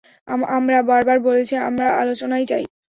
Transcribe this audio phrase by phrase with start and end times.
[0.57, 2.63] আমরা বারবার বলছি, আমরা আলোচনা চাই।